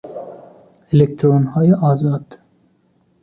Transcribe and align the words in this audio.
الکترونهای 0.93 1.73
آزاد 1.73 2.39